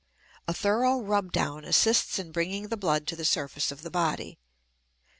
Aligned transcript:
A 0.47 0.53
thorough 0.55 0.99
rub 0.99 1.31
down 1.31 1.63
assists 1.63 2.17
in 2.17 2.31
bringing 2.31 2.69
the 2.69 2.75
blood 2.75 3.05
to 3.05 3.15
the 3.15 3.23
surface 3.23 3.71
of 3.71 3.83
the 3.83 3.91
body. 3.91 4.39